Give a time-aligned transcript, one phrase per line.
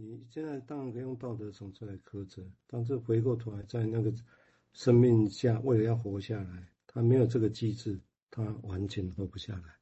[0.00, 4.14] 你现在当然可以用道德层次来苛责，但是回过头来，在那个
[4.72, 7.98] 生命下，为了要活下来，他没有这个机制，
[8.30, 9.74] 他完全活不下来。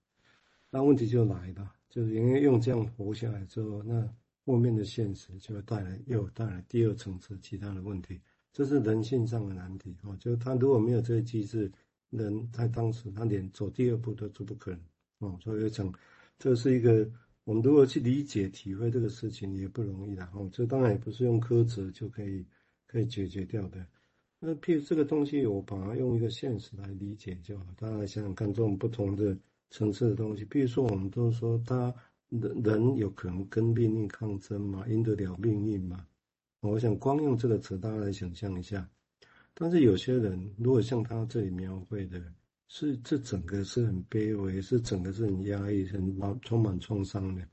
[0.71, 4.08] 那问题就来了，就是因为用这样活下来之后，那
[4.46, 8.19] 后面的现实就会带来又带来第二层次其他的问题，
[8.55, 10.17] 这是人性上的难题哦。
[10.19, 11.71] 就是他如果没有这个机制，
[12.09, 14.80] 人在当时他连走第二步都都不可能
[15.19, 15.39] 哦。
[15.43, 15.93] 所以讲，
[16.39, 17.07] 这是一个。
[17.46, 20.50] 我们如果去理解、体会这个事情也不容易的哦。
[20.52, 22.45] 这当然也不是用苛责就可以
[22.88, 23.87] 可以解决掉的。
[24.41, 27.64] 那譬如这个东西，我把它用一个现实来理解就好。
[27.77, 29.38] 大家想想看，这种不同的
[29.70, 31.95] 层次的东西，比如说我们都说，他
[32.30, 36.04] 人人有可能跟命运抗争嘛，赢得了命运嘛。
[36.62, 38.90] 我想光用这个词，大家来想象一下。
[39.54, 42.20] 但是有些人，如果像他这里描绘的。
[42.69, 47.47] 是，这整个是很卑微，是整个是很压抑、很充满创伤的，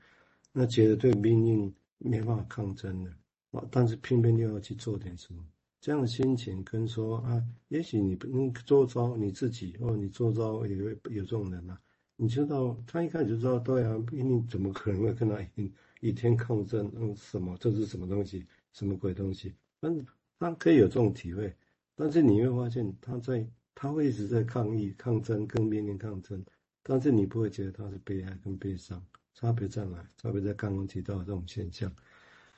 [0.52, 3.10] 那觉得对命运没办法抗争的，
[3.52, 5.42] 啊，但是偏偏又要去做点什么，
[5.80, 11.80] 这样的心情跟说啊，也许你不能做招你自己，或你做招也会有这种人啊，
[12.16, 16.90] 你知道他一开始就知道，对啊，命运怎么可能会跟他 一一天抗争？
[16.96, 17.56] 嗯，什么？
[17.60, 18.44] 这是什么东西？
[18.72, 19.54] 什么鬼东西？
[19.78, 20.04] 但是
[20.40, 21.54] 他可以有这种体会，
[21.94, 23.46] 但是你会发现他在。
[23.74, 26.44] 他会一直在抗议、抗争、跟命运抗争，
[26.82, 30.08] 但是你不会觉得他是悲哀跟悲伤，差别在哪？
[30.16, 31.92] 差别在刚刚提到的这种现象，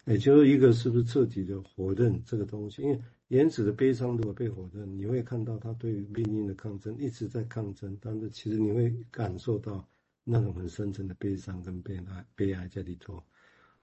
[0.04, 2.82] 也就是一个是不是彻底的否认这个东西？
[2.82, 9.88] 因为原始的悲伤如果被否认，你会看到他对于命运的抗争一直在抗争，但是其实你会感受到
[10.22, 13.22] 那种很深沉的悲伤跟悲哀、悲哀在里头。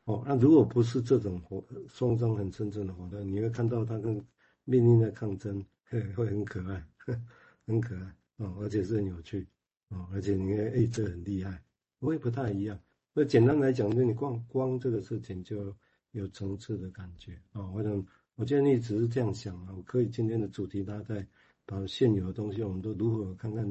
[0.05, 4.21] 哦，那如果不是这种活双方很深层的否认，你会看到他跟
[4.65, 6.85] 命运的抗争，会很可爱。
[7.65, 9.47] 很可爱哦，而且是很有趣
[9.89, 11.61] 哦，而且你看，哎，这很厉害，
[11.99, 12.79] 我也不太一样。
[13.13, 15.75] 那简单来讲，就你光光这个事情就
[16.11, 17.71] 有层次的感觉哦。
[17.75, 21.27] 我想，我建议只是这样想啊，我可以今天的主题，大家再
[21.65, 23.65] 把现有的东西，我们都如何看看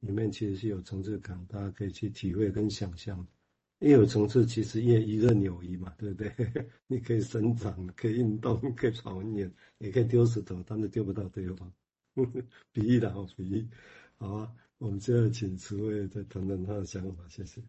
[0.00, 3.26] 里面其实是有层次感，大家可以去体会跟想象。
[3.78, 6.32] 越有层次，其实越游刃有余嘛，对不对？
[6.88, 9.48] 你可以生长，可以运动，可以跑远，
[9.78, 11.72] 也可以丢石头，但是丢不到对方。
[12.72, 13.68] 比喻的好比喻，
[14.18, 17.62] 好啊，我们现在请慈惠再谈谈他的想法，谢谢。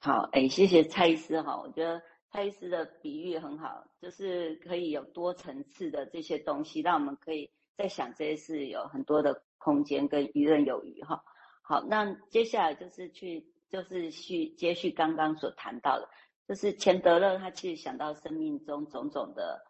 [0.00, 11.22] 好，哎，谢谢蔡医师哈，我觉得蔡医师的比喻很好，就是可以有多层次的这些东西，让我们可以在想这些事有很多的空间跟游刃有余哈。
[11.62, 16.08] 好，那接下来就是去，就是去接续刚刚所谈到的，
[16.46, 19.64] 就是钱德勒他其实想到生命中种种的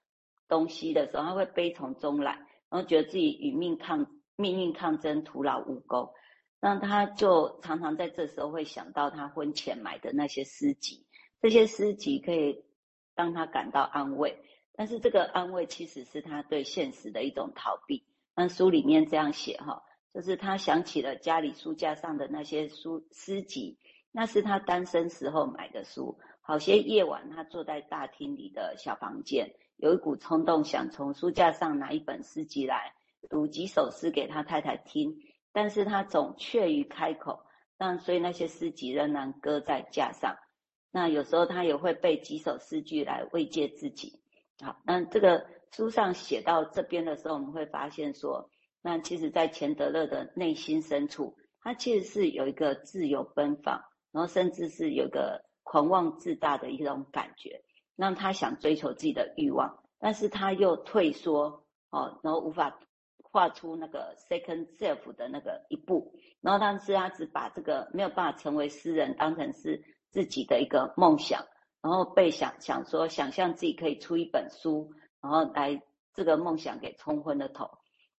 [0.49, 2.44] 东西的时候，他会悲从中来。
[2.75, 4.05] 然后觉得自己与命抗
[4.35, 6.12] 命运抗争，徒劳无功，
[6.61, 11.07] 那他就常常在这时候会想到他婚前买的那些诗集，
[11.41, 12.65] 这些诗集可以
[13.15, 14.37] 让他感到安慰，
[14.75, 18.03] 但是这个安慰其实是他对现实的一种逃避。
[18.35, 23.79] 那书里面这样写哈，就是他想起了家里书架上的那些书诗集，
[24.11, 26.19] 那是他单身时候买的书。
[26.41, 29.55] 好些夜晚，他坐在大厅里的小房间。
[29.84, 32.95] 有一股冲动，想从书架上拿一本诗集来
[33.28, 35.15] 读几首诗给他太太听，
[35.53, 37.45] 但是他总怯于开口，
[37.77, 40.34] 但所以那些诗集仍然搁在架上。
[40.91, 44.23] 那有时候他也会背几首诗句来慰藉自己。
[44.62, 48.49] 好，那这个书上写到这边的时候，我们会发现说，
[48.81, 57.62] 那其实，在钱德勒的内心深处，他其实是有一个自由奔放，然后甚至是有一个狂妄自大的一种感觉。
[57.97, 62.78] 让他想追求自己的欲望，但是他又退缩哦，然后无法
[63.22, 71.44] 画出那个 second self 的那个一步，然后但是他只把这个没有办法成为诗人当成是自己的一个梦想，
[71.82, 75.82] 然后被想想说想象自己可以出一本书，然后来
[76.15, 77.71] 这个梦想给冲昏了头。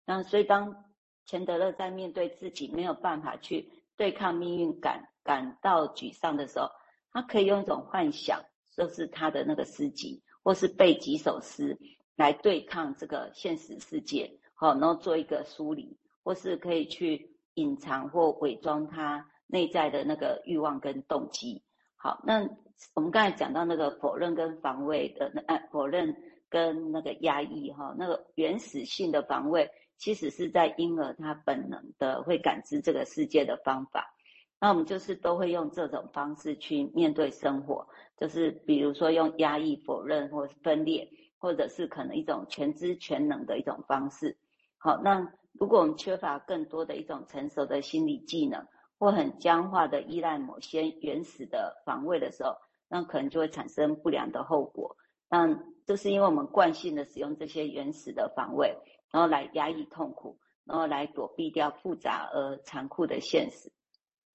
[0.05, 0.85] 那所以当
[1.25, 6.69] 钱德勒在面对自己没有办法去对抗命运感感到沮丧的时候，
[7.11, 8.43] 他可以用一种幻想。
[8.75, 11.77] 就是他的那个诗集，或是背几首诗
[12.16, 21.63] 来对抗这个现实世界，好，然后做一个梳理，或是可以去隐藏或伪装他内在的那个欲望跟动机。
[21.95, 22.47] 好，那
[22.93, 26.16] 我们刚才讲到那个否认跟防卫的，那否认
[26.49, 34.15] 跟那个压抑，哈，那个原始性的防卫，其实是在婴儿他本能的会感知这个世界的方法。
[34.59, 37.87] 那我们就是都会用这种方式去面对生活，
[38.17, 41.07] 就是比如说用压抑、否认或分裂，
[41.37, 44.37] 或者是可能一种全知全能的一种方式。
[44.78, 48.66] 好，那如果我们缺乏更多的一种成熟的心理技能，
[48.97, 52.55] 或很僵化的依赖某些原始的防卫的时候，
[52.87, 54.96] 那可能就会产生不良的后果。
[55.29, 55.53] 那
[55.85, 58.78] 就是因为我们惯性的使用这些原始的防卫，
[59.11, 63.72] 然后来压抑痛苦，然后来躲避掉复杂而残酷的现实。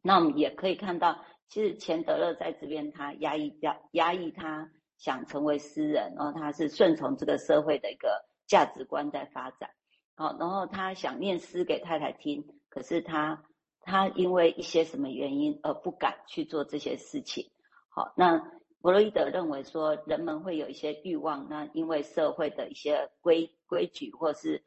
[0.02, 1.18] 那我们也可以看到，
[1.48, 9.70] 其实钱德勒在这边他压抑掉压抑他想成为诗人，然后他是顺从这个社会的一个价值观在发展。
[10.14, 13.42] 好，然后他想念诗给太太听，可是他
[13.80, 17.50] 他因为一些什么原因而不敢去做这些事情。
[17.88, 18.38] 好，那
[18.80, 24.62] 弗洛伊德认为说，人们会有一些欲望，那因为社会的一些规规矩或是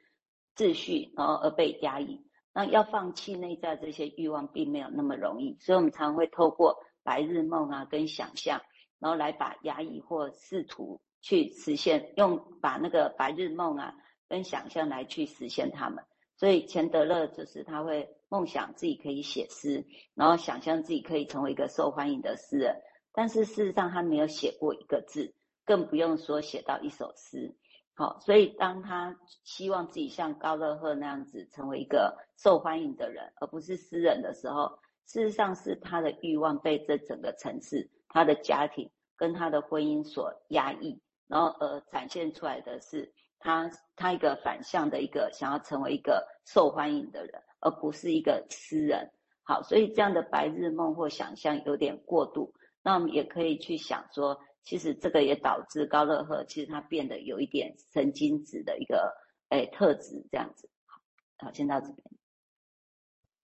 [0.56, 2.24] 秩序，然后而被压抑。
[2.54, 8.62] 那要放弃内在这些欲望，并没有那么容易，所以我们常会透过白日梦啊跟想象，
[9.00, 13.94] 然后来把压抑或试图去实现，用把那个白日梦啊。
[14.30, 16.04] 跟想象来去实现他们，
[16.38, 19.86] 所以钱德勒就是他会梦想自己可以写诗，
[20.16, 25.36] 然后想象自己可以成为一个受欢迎的诗人，但是事实上他没有写过一个字，
[25.66, 27.56] 更不用说写到一首诗。
[27.96, 43.14] 好，所以当他希望自己像高乐赫那样子成为一个受欢迎的人，而不是诗人的时候，事实上是他的欲望被这整个城市、他的家庭跟他的婚姻所压抑，然后而展现出来的是。
[43.46, 49.12] 他他一个反向的一个想要成为一个受欢迎的人，而不是一个诗人。
[49.44, 52.54] 好，所以这样的白日梦或想象有点过度。
[52.82, 59.14] 那我们也可以去想说，其实这个也导致高乐赫其实他变得有一点神经质的一个
[59.50, 60.70] 诶特质，这样子。
[60.86, 61.02] 好，
[61.38, 62.00] 好，先到这边。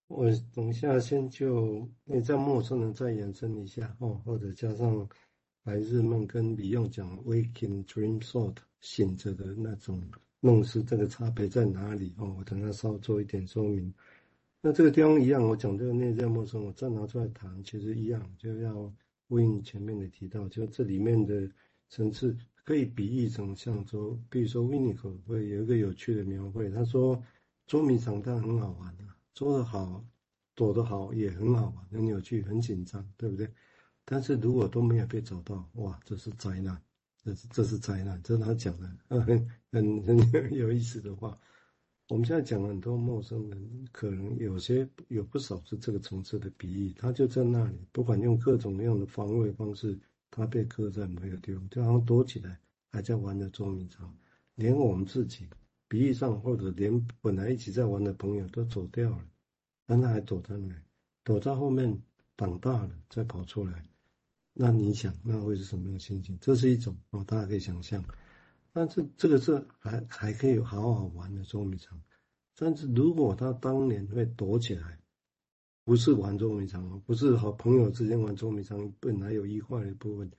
[0.08, 0.26] 我
[0.56, 5.08] 等一下先就你在陌生人再延伸一下哦，或者加上
[5.64, 8.56] 白日梦跟李用讲 waking dream thought。
[8.82, 10.02] 醒着的那种
[10.40, 12.16] 梦是这个差别在哪里？
[12.18, 13.94] 哦，我等下稍做一点说明。
[14.62, 18.90] 那这个地方一样，我讲这个内在陌生，我再拿出来谈，其实一样，就要
[19.30, 21.50] 呼应前面的提到，就这里面的
[21.88, 22.36] 层次
[22.66, 27.24] 可以比喻成像说，比如说维尼口会有一个有趣的描绘，他说
[27.68, 30.04] 捉迷藏当然很好玩啊，捉得好，
[30.56, 33.48] 躲得好也很好玩，很有趣，很紧张，对不对？
[34.04, 36.82] 但是如果都没有被找到，哇，这是灾难。
[37.22, 38.90] 这是这是灾难，这是他讲的，
[39.22, 40.02] 很很
[40.32, 41.38] 很有意思的话。
[42.10, 49.96] 我们现在讲了很多陌生人，可能有些有不少是这个层次的比喻，他就在那里，不管用各种各样的防卫方式，
[50.32, 52.60] 他被搁在某个地方，就好像躲起来，
[52.92, 54.12] 还在玩的捉迷藏。
[54.56, 55.48] 连我们自己，
[55.88, 59.24] 比喻上或者连本来一起在玩的朋友都走掉了，
[59.86, 60.82] 但他还躲在那里，
[61.24, 61.96] 躲在后面，
[62.36, 63.86] 长大了再跑出来。
[64.54, 66.36] 那你想，那会是什么样的心情？
[66.42, 68.04] 这是一种哦，大家可以想象。
[68.80, 72.02] 但是这个是还还可以好好玩的捉迷藏。
[72.56, 74.98] 但是如果他当年会躲起来，
[75.84, 80.32] 不是玩捉迷藏，不是和朋友之间玩捉迷藏，本来有愉快的部分。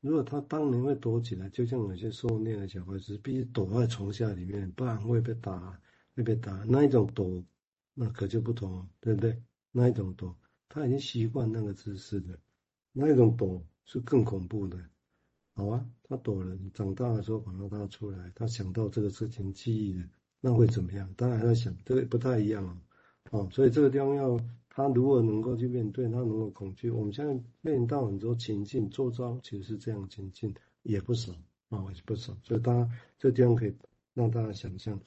[0.00, 5.78] 如果他当年会躲起来，就像有些受虐的小孩子，必须躲在床下里面，不然会被打，
[6.16, 6.52] 会被打。
[6.66, 7.44] 那一种躲，
[7.92, 9.38] 那可就不同，对不对？
[9.72, 10.34] 那一种躲，
[10.70, 12.38] 他已经习惯那个姿势的。
[12.92, 14.78] 那一种躲是更恐怖的，
[15.56, 20.04] 好啊，他躲了，你长大的时候把他拉出来，他想到这个事情记忆了，
[20.40, 21.08] 那会怎么样？
[21.16, 22.76] 当然他想，这个不太一样啊，
[23.30, 24.36] 哦，所以这个地方要
[24.68, 26.90] 他如果能够去面对，他能够恐惧。
[26.90, 30.52] 我们现在面临到很多情境，做招其实是这样情境
[30.82, 31.32] 也不少
[31.68, 33.72] 啊，也不少，所以大家这个地方可以
[34.12, 35.00] 让大家想象。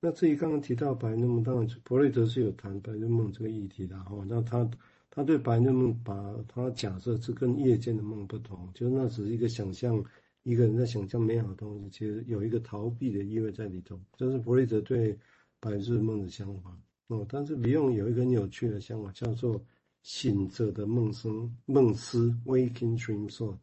[0.00, 4.66] 那至于刚刚提到白日梦，当然弗瑞德是有谈白日梦这个议题的哈，那他。
[5.12, 10.02] 他对白日梦，把他假设是跟夜间的梦不同，就是那只是一个想象，
[10.44, 13.98] 一个人在想象美好的东西，其实有一个逃避的意味在里头。
[14.16, 15.18] 这是弗洛伊德对
[15.58, 17.26] 白日梦的想法哦。
[17.28, 19.60] 但是李用有一个很有趣的想法，叫做
[20.02, 23.58] 醒着的梦声梦思 （waking dream thought）。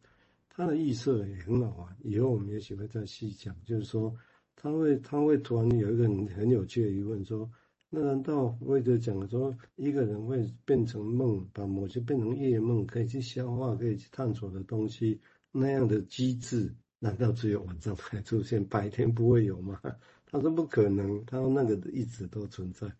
[0.50, 3.56] 他的意思也很好玩，以后我们也许会再细讲。
[3.64, 4.14] 就是说，
[4.54, 7.50] 他会他会突然有一个很很有趣的疑问说。
[7.90, 15.18] 那难道弗洛伊德讲说，一个人会变成梦，把某些变成夜梦，可以去消化、可以去探索的东西，
[15.50, 19.80] 那样的机制，难道只有晚上才出现，白天不会有吗？
[20.30, 22.92] 他说不可能，他说那个一直都存在。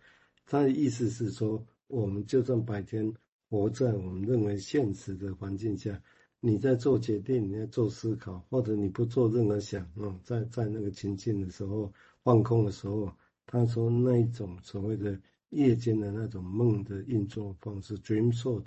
[0.47, 3.13] 他的意思是说，我们就算白天
[3.51, 6.01] 活在我们认为现实的环境下，
[6.41, 11.93] 你在做决定，你在做思考，或者你不做任何想，嗯，在在那个情境的时候，
[12.25, 13.13] 放空的时候。
[13.51, 18.63] 他说那一种所谓的夜间的那种梦的运作方式，dream shot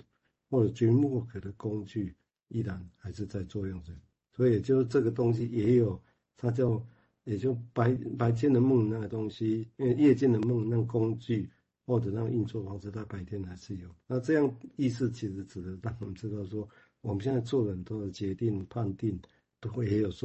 [0.50, 2.16] 或者 dream work 的工具，
[2.48, 3.92] 依然还是在作用着。
[4.32, 6.02] 所以，就是这个东西也有，
[6.36, 6.84] 它叫
[7.22, 11.48] 也就白白天的梦那个东西，因为夜间的梦那个工具
[11.86, 13.88] 或者那个运作方式，它白天还是有。
[14.08, 16.68] 那这样意思其实指的让我们知道说，
[17.02, 19.20] 我们现在做了很多的决定、判定，
[19.60, 20.20] 都会也有说